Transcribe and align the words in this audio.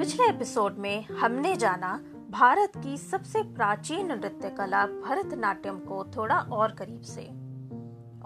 पिछले 0.00 0.26
एपिसोड 0.26 0.76
में 0.78 1.04
हमने 1.06 1.56
जाना 1.56 2.00
भारत 2.30 2.72
की 2.76 2.98
सबसे 2.98 3.42
प्राचीन 3.42 4.06
नृत्य 4.06 4.50
कला 4.50 4.86
भरतनाट्यम 4.86 5.78
को 5.78 6.04
थोड़ा 6.16 6.38
और 6.38 6.72
करीब 6.72 7.02
से। 7.02 7.22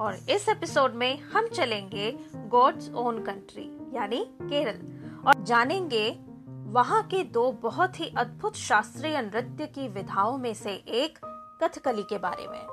और 0.02 0.14
इस 0.30 0.48
एपिसोड 0.48 0.94
में 0.94 1.20
हम 1.20 1.46
चलेंगे 1.46 2.18
गॉड्स 2.36 2.90
ओन 2.94 3.24
कंट्री 3.24 3.96
यानी 3.96 4.26
केरल। 4.42 4.78
और 5.26 5.44
जानेंगे 5.44 6.20
वहाँ 6.48 7.02
के 7.02 7.24
दो 7.24 7.52
बहुत 7.52 8.00
ही 8.00 8.14
अद्भुत 8.18 8.56
शास्त्रीय 8.56 9.22
नृत्य 9.22 9.66
की 9.66 9.88
विधाओं 9.88 10.38
में 10.38 10.54
से 10.54 10.70
एक 10.70 11.18
कथकली 11.62 12.02
के 12.02 12.18
बारे 12.18 12.48
में। 12.48 12.66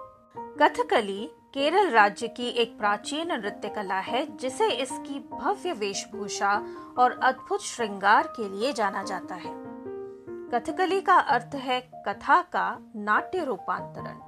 कथकली 0.62 1.32
केरल 1.54 1.90
राज्य 1.90 2.28
की 2.28 2.48
एक 2.48 2.78
प्राचीन 2.78 3.32
नृत्य 3.32 3.70
कला 3.70 4.00
है, 4.00 4.38
जिसे 4.38 4.70
इसकी 4.70 5.30
भव्य 5.32 5.72
वेशभूषा 5.72 6.66
और 6.98 7.20
अद्भुत 7.24 7.62
श्रृंगार 7.62 8.28
के 8.28 8.50
लिए 8.50 8.74
जाना 8.74 9.04
जाता 9.04 9.36
है। 9.36 9.52
कथकली 10.50 11.02
का 11.02 11.16
अर्थ 11.16 11.56
है 11.56 11.92
कथा 12.08 12.42
का 12.42 12.80
नाट्य 12.96 13.44
रूपांतरण। 13.44 14.20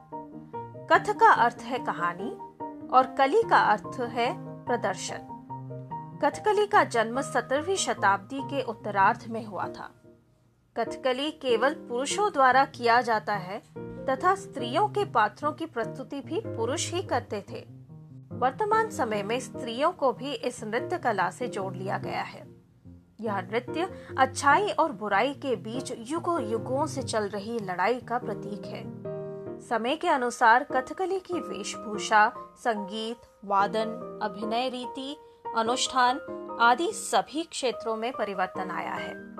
कथ 0.88 1.20
का 1.20 1.31
अर्थ 1.34 1.57
है 1.62 1.79
कहानी 1.79 2.31
और 2.88 3.15
कली 3.17 3.43
का 3.43 3.57
अर्थ 3.57 3.99
है 3.99 4.34
प्रदर्शन। 4.65 5.29
कथकली 6.23 6.67
का 6.67 6.84
जन्म 6.84 7.21
सत्रहवीं 7.21 7.76
शताब्दी 7.76 8.41
के 8.41 8.62
उत्तरार्ध 8.62 9.26
में 9.29 9.45
हुआ 9.45 9.67
था। 9.67 10.02
कथकली 10.77 11.32
केवल 11.32 11.73
पुरुषों 11.73 12.32
द्वारा 12.34 12.66
किया 12.66 13.02
जाता 13.02 13.34
है, 13.34 13.62
तथा 13.77 14.36
स्त्रियों 14.36 14.88
के 14.88 15.05
पात्रों 15.05 15.52
की 15.52 15.66
प्रस्तुति 15.66 16.22
भी 16.22 16.40
पुरुष 16.46 16.91
ही 16.91 17.02
करते 17.02 17.46
थे। 17.49 17.66
वर्तमान 18.32 18.90
समय 18.90 19.23
में 19.23 19.40
स्त्रियों 19.40 19.91
को 19.91 20.13
भी 20.13 20.34
इस 20.34 20.63
नृत्य 20.63 20.98
कला 20.98 21.30
से 21.30 21.48
जोड़ 21.48 21.73
लिया 21.73 21.98
गया 21.98 22.22
है। 22.22 22.48
यह 23.22 23.40
नृत्य 23.41 23.90
अच्छाई 24.18 24.70
और 24.70 24.91
बुराई 24.91 25.34
के 25.34 25.55
बीच 25.55 25.93
युगों 25.98 26.49
युगों 26.49 26.85
से 26.87 27.04
चल 27.04 27.27
रही 27.27 27.60
लड़ाई 27.60 27.99
का 27.99 28.18
प्रतीक 28.18 28.65
है। 28.65 28.84
समय 29.60 29.96
के 29.96 30.08
अनुसार 30.08 30.63
कथकली 30.63 31.20
की 31.20 31.40
वेशभूषा, 31.40 32.34
संगीत, 32.58 33.18
वादन, 33.46 34.20
अभिनय 34.24 34.70
रीति, 34.70 35.18
अनुष्ठान 35.58 36.20
आदि 36.62 36.91
सभी 36.91 37.43
क्षेत्रों 37.43 37.96
में 37.96 38.12
परिवर्तन 38.12 38.71
आया 38.71 38.93
है। 38.93 39.32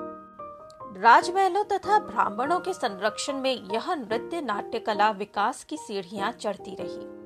राजमहलों 0.98 1.64
तथा 1.64 2.00
ब्राह्मणों 2.00 2.60
के 2.60 2.74
संरक्षण 2.74 3.34
में 3.34 3.74
यह 3.74 3.94
नृत्य 3.96 4.42
नाट्य 4.42 4.80
कला 4.80 5.12
विकास 5.12 5.64
की 5.64 5.78
सीढ़ियाँ 5.78 6.32
चढ़ती 6.32 6.76
रही। 6.80 7.24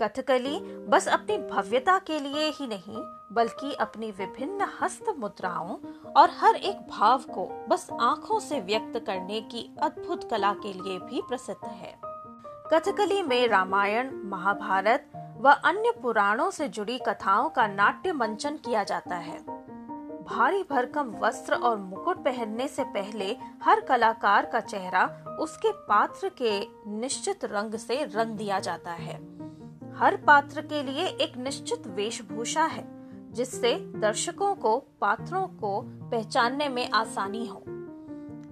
कथकली 0.00 0.58
बस 0.86 1.08
अपनी 1.08 1.38
भव्यता 1.38 1.98
के 1.98 2.20
लिए 2.20 2.48
ही 2.50 2.66
नहीं, 2.66 2.96
बल्कि 3.32 3.74
अपनी 3.74 4.10
विभिन्न 4.10 4.66
हस्त 4.80 5.14
मुद्राओं 5.18 5.76
और 6.12 6.30
हर 6.30 6.56
एक 6.56 6.76
भाव 6.76 7.18
को 7.18 7.66
बस 7.68 7.88
आँखों 8.00 8.40
से 8.40 8.60
व्यक्त 8.60 8.98
करने 9.06 9.40
की 9.40 9.76
अद्भुत 9.82 10.30
कला 10.30 10.52
के 10.52 10.72
लिए 10.72 10.98
भी 10.98 11.22
प्रसिद्ध 11.28 11.68
है। 11.68 11.98
कथकली 12.72 13.22
में 13.22 13.48
रामायण, 13.48 14.10
महाभारत 14.24 15.10
व 15.40 15.50
अन्य 15.50 15.92
पुराणों 16.02 16.50
से 16.50 16.68
जुड़ी 16.68 16.98
कथाओं 16.98 17.50
का 17.50 17.66
नाट्य 17.66 18.12
मंचन 18.12 18.56
किया 18.56 18.84
जाता 18.84 19.16
है। 19.16 19.63
भारी 20.24 20.62
भरकम 20.62 21.10
वस्त्र 21.20 21.54
और 21.54 21.76
मुकुट 21.78 22.18
पहनने 22.18 22.66
से 22.68 22.84
पहले 22.84 23.36
हर 23.62 23.80
कलाकार 23.80 24.46
का 24.46 24.60
चेहरा 24.60 25.04
उसके 25.40 25.72
पात्र 25.88 26.30
के 26.40 26.60
निश्चित 26.90 27.44
रंग 27.44 27.74
से 27.74 28.02
रंग 28.04 28.36
दिया 28.36 28.60
जाता 28.60 28.92
है। 28.92 29.14
हर 29.96 30.16
पात्र 30.16 30.62
के 30.62 30.82
लिए 30.82 31.06
एक 31.06 31.36
निश्चित 31.36 31.86
वेशभूषा 31.86 32.64
है, 32.64 32.84
जिससे 33.32 33.74
दर्शकों 33.96 34.54
को, 34.54 34.76
पात्रों 35.00 35.46
को 35.46 35.80
पहचानने 36.10 36.68
में 36.68 36.88
आसानी 36.90 37.46
हो। 37.46 37.62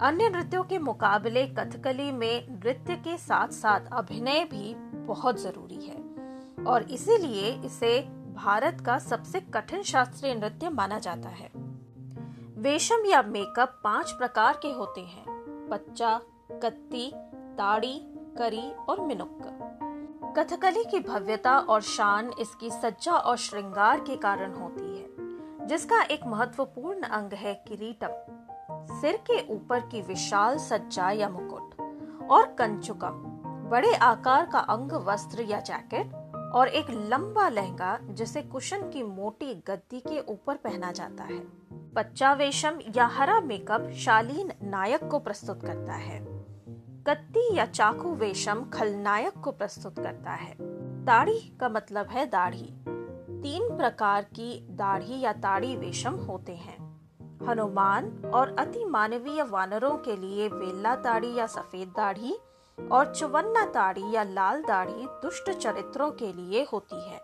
अन्य 0.01 0.29
नृत्यों 0.29 0.65
के 0.65 0.79
मुकाबले 0.79 1.47
कथकली 1.49 2.11
में 2.13 2.49
नृत्य 2.51 2.97
के 2.99 3.17
साथ 3.19 3.49
साथ 3.53 3.93
अभिनय 3.93 4.45
भी 4.45 4.75
बहुत 5.07 5.41
ज़रूरी 5.41 5.85
है, 5.85 6.01
और 6.67 6.83
इसीलिए 6.91 7.53
इसे 7.65 7.99
भारत 8.35 8.81
का 8.87 8.99
सबसे 8.99 9.41
कठिन 9.55 9.83
शास्त्रीय 9.83 10.35
नृत्य 10.35 10.69
माना 10.69 10.99
जाता 10.99 11.29
है। 11.29 11.51
वेशम 12.59 13.05
या 13.07 13.23
मेकअप 13.23 13.81
पाँच 13.85 14.11
प्रकार 14.11 14.59
के 14.63 14.69
होते 14.69 15.01
हैं, 15.01 15.25
बच्चा, 15.69 16.21
कत्ती 16.53 17.11
ताड़ी 17.59 17.95
करी 18.39 18.71
और 18.89 19.01
मिनुक्क 19.01 20.35
कथकली 20.39 20.85
की 20.85 21.01
भव्यता 21.01 21.59
और 21.59 21.81
शान 21.81 22.31
इसकी 22.41 22.71
सज्जा 22.71 23.13
और 23.13 23.37
श्रृंगार 23.37 24.01
के 24.01 24.17
कारण 24.17 24.55
होती 24.55 24.99
है, 24.99 25.67
जिसका 25.67 26.03
एक 26.03 26.21
महत्वपूर्ण 26.27 27.03
अंग 27.03 27.33
है 27.33 27.55
किरीटम। 27.69 28.97
सिर 29.01 29.17
के 29.31 29.41
ऊपर 29.55 29.81
की 29.81 30.03
विशाल 30.03 30.59
सज्जा 30.59 31.11
या 31.11 31.29
मुकुट 31.29 32.29
और 32.31 32.47
कंचुकम, 32.59 33.23
बड़े 33.71 33.95
आकार 33.95 34.47
का 34.47 34.59
अंग, 34.59 34.93
वस्त्र 34.93 35.43
या 35.43 35.61
जैकेट 35.61 36.22
और 36.55 36.69
एक 36.69 36.91
लंबा 36.91 37.49
लहंगा 37.49 37.99
जिसे 38.03 38.43
कुशन 38.43 38.91
की 38.91 39.03
मोटी 39.03 39.55
गद्दी 39.55 40.01
के 40.01 40.21
ऊपर 40.21 40.57
पहना 40.57 40.93
जाता 40.93 41.25
है। 41.25 41.63
बच्चा 41.95 42.33
वेशम 42.33 42.79
या 42.97 43.07
हरा 43.07 43.41
मेकअप 43.41 43.91
शालीन 43.91 44.53
नायक 44.63 45.09
को 45.09 45.19
प्रस्तुत 45.19 45.63
करता 45.63 45.93
है। 45.93 46.21
कत्ती 47.07 47.57
या 47.57 47.67
चाकू 47.67 48.15
वेशम 48.15 48.65
खलनायक 48.65 49.35
को 49.45 49.53
प्रस्तुत 49.53 49.99
करता 49.99 50.31
है। 50.31 50.57
दाढ़ी 51.05 51.57
का 51.61 51.69
मतलब 51.69 52.07
है 52.07 52.27
दाढ़ी। 52.27 52.75
तीन 53.43 53.77
प्रकार 53.77 54.23
की 54.23 54.69
दाढ़ी 54.71 55.21
या 55.21 55.33
ताड़ी 55.33 55.77
वेशम 55.77 56.15
होते 56.15 56.53
हैं। 56.53 56.93
हनुमान 57.47 58.23
और 58.35 58.57
अति 58.59 58.85
मानवीय 58.85 59.43
वानरों 59.43 59.97
के 59.97 60.17
लिए 60.17 60.49
वेल्ला 60.49 60.97
दाढ़ी 60.97 61.35
या 61.35 61.47
सफ़ेद 61.47 61.89
दाढ़ी 61.89 62.37
और 62.93 63.15
चुवन्ना 63.15 63.65
दाढ़ी 63.65 64.13
या 64.13 64.23
लाल 64.23 64.63
दाढ़ी 64.63 65.07
दुष्ट 65.07 65.51
चरित्रों 65.51 66.11
के 66.11 66.33
लिए 66.33 66.67
होती 66.73 67.11
है। 67.11 67.21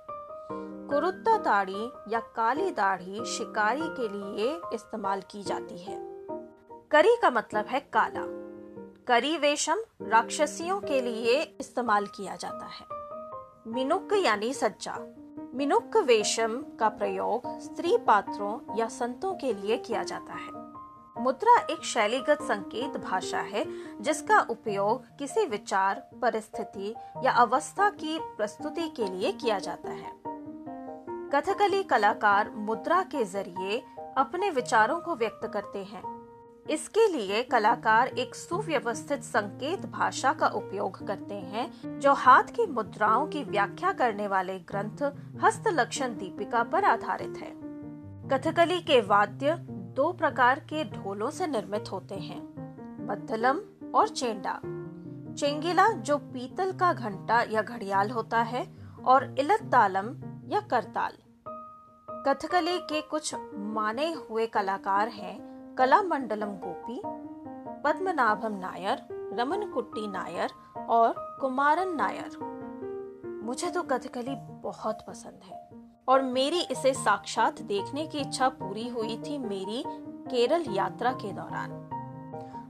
कुरुत्ता 0.90 1.38
दाढ़ी 1.38 1.90
या 2.08 2.20
काली 2.20 2.70
दाढ़ी 2.70 3.24
शिकारी 3.24 3.82
के 3.82 4.08
लिए 4.08 4.60
इस्तेमाल 4.74 5.20
की 5.30 5.42
जाती 5.42 5.78
है। 5.78 5.98
करी 6.90 7.16
का 7.22 7.30
मतलब 7.30 7.66
है 7.66 7.80
काला। 7.80 8.22
करी 9.06 9.38
वेशम 9.38 9.76
राक्षसियों 10.02 10.80
के 10.80 11.00
लिए 11.00 11.40
इस्तेमाल 11.60 12.06
किया 12.06 12.36
जाता 12.36 12.66
है। 12.66 12.86
मिनुक 13.72 14.08
यानी 14.12 14.52
सज्जा। 14.52 14.96
मिनुक 15.54 15.96
वेशम 15.96 16.62
का 16.80 16.88
प्रयोग 16.88 17.60
स्त्री 17.60 17.98
पात्रों 17.98 18.76
या 18.76 18.88
संतों 18.88 19.34
के 19.34 19.54
लिए 19.54 19.76
किया 19.76 20.02
जाता 20.02 20.32
है। 20.32 20.67
मुद्रा 21.18 21.66
एक 21.70 21.84
शैलीगत 21.84 22.38
संकेत 22.42 22.96
भाषा 22.96 23.38
है, 23.38 23.64
जिसका 24.00 24.40
उपयोग 24.40 25.18
किसी 25.18 25.46
विचार, 25.46 26.10
परिस्थिति 26.22 26.94
या 27.24 27.32
अवस्था 27.32 27.90
की 27.90 28.18
प्रस्तुति 28.22 28.88
के 28.88 29.06
लिए 29.06 29.32
किया 29.32 29.58
जाता 29.58 29.90
है। 29.90 30.12
कथकली 31.34 31.82
कलाकार 31.82 32.50
मुद्रा 32.50 33.02
के 33.02 33.24
ज़रिए 33.24 33.84
अपने 34.16 34.50
विचारों 34.50 35.00
को 35.00 35.16
व्यक्त 35.16 35.50
करते 35.52 35.78
हैं। 35.78 36.18
इसके 36.70 37.12
लिए 37.12 37.42
कलाकार 37.42 38.08
एक 38.08 38.34
सुव्यवस्थित 38.34 39.22
संकेत 39.22 39.86
भाषा 39.86 40.32
का 40.32 40.46
उपयोग 40.46 41.06
करते 41.06 41.34
हैं, 41.34 41.98
जो 42.00 42.12
हाथ 42.12 42.42
की 42.42 42.66
मुद्राओं 42.66 43.26
की 43.26 43.44
व्याख्या 43.44 43.92
करने 43.92 44.28
वाले 44.28 44.58
ग्रंथ 44.58 45.12
हस्त 45.44 45.64
लक्षण 45.68 46.08
दीपिका 46.08 46.62
पर 46.62 46.84
आधारित 46.84 47.34
है। 47.38 47.68
कथकली 48.28 48.80
के 48.80 49.00
वाद्य 49.00 49.77
दो 49.98 50.12
प्रकार 50.12 50.58
के 50.58 50.84
ढोलों 50.84 51.30
से 51.30 51.46
निर्मित 51.46 51.92
होते 51.92 52.14
हैं 52.14 52.40
मद्धलम 53.06 53.58
और 53.94 54.08
चेंडा। 54.08 54.60
चेंगिला, 55.34 55.88
जो 55.88 56.18
पीतल 56.18 56.72
का 56.72 56.92
घंटा 56.92 57.42
या 57.42 57.62
घड़ियाल 57.62 58.10
होता 58.10 58.40
है, 58.42 58.76
और 59.04 59.34
इलत 59.38 59.60
तालम 59.72 60.14
या 60.48 60.60
करताल। 60.60 61.12
कथकली 62.26 62.78
के 62.78 63.00
कुछ 63.00 63.34
माने 63.54 64.12
हुए 64.12 64.46
कलाकार 64.46 65.08
हैं 65.08 65.36
कला 65.78 66.02
मंडलम 66.02 66.48
गोपी, 66.48 67.02
पद्मनाभम 67.84 68.52
नायर, 68.52 69.08
रमन 69.12 69.70
कुट्टी 69.70 70.06
नायर 70.06 70.50
और 70.78 71.14
कुमारन 71.40 71.96
नायर। 71.96 72.38
मुझे 73.42 73.70
तो 73.70 73.82
कथकली 73.82 74.34
बहुत 74.38 74.98
पसंद 75.08 75.40
है। 75.44 75.57
और 76.08 76.22
मेरी 76.22 76.60
इसे 76.62 76.92
साक्षात 76.94 77.60
देखने 77.62 78.06
की 78.06 78.18
इच्छा 78.18 78.48
पूरी 78.50 78.88
हुई 78.88 79.16
थी 79.18 79.38
मेरी 79.38 79.82
केरल 80.30 80.64
यात्रा 80.68 81.12
के 81.14 81.32
दौरान। 81.32 81.70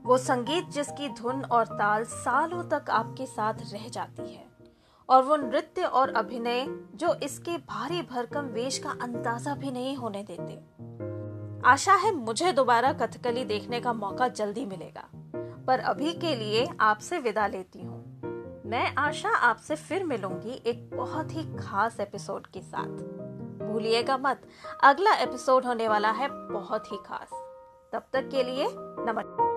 वो 0.05 0.17
संगीत 0.17 0.69
जिसकी 0.69 1.09
धुन 1.13 1.41
और 1.43 1.65
ताल 1.69 2.03
सालों 2.05 2.63
तक 2.69 2.89
आपके 2.89 3.25
साथ 3.25 3.53
रह 3.73 3.87
जाती 3.87 4.33
है, 4.33 4.45
और 5.09 5.23
वो 5.23 5.35
नृत्य 5.37 5.83
और 5.83 6.13
अभिनय 6.15 6.65
जो 6.95 7.13
इसके 7.23 7.57
भारी 7.67 8.01
भरकम 8.01 8.45
वेश 8.53 8.77
का 8.77 8.89
अंदाज़ा 9.03 9.55
भी 9.55 9.71
नहीं 9.71 9.95
होने 9.95 10.23
देते। 10.23 10.59
आशा 11.65 11.93
है 11.95 12.11
मुझे 12.15 12.51
दोबारा 12.53 12.91
कथकली 12.95 13.43
देखने 13.45 13.79
का 13.79 13.93
मौका 13.93 14.27
जल्दी 14.29 14.65
मिलेगा, 14.65 15.07
पर 15.67 15.79
अभी 15.81 16.13
के 16.13 16.35
लिए 16.35 16.67
आपसे 16.81 17.19
विदा 17.19 17.47
लेती 17.47 17.81
हूँ। 17.81 17.97
मैं 18.65 18.85
आशा 18.97 19.29
आपसे 19.29 19.75
फिर 19.77 20.03
मिलूँगी 20.03 20.61
एक 20.65 20.89
बहुत 20.93 21.35
ही 21.35 21.43
खास 21.57 21.99
एपिसोड 21.99 22.47
के 22.47 22.61
साथ। 22.61 23.28
भूलिएगा 23.59 24.17
मत। 24.17 24.41
अगला 24.83 25.13
एपिसोड 25.13 25.65
होने 25.65 25.87
वाला 25.87 26.11
है 26.11 26.27
बहुत 26.31 26.91
ही 26.91 26.97
खास। 26.97 27.29
तब 27.93 28.03
तक 28.13 28.29
के 28.29 28.43
लिए 28.43 28.67
नमस्कार। 28.79 29.48